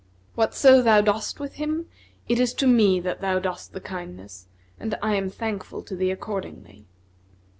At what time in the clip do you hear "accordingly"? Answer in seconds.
6.09-6.87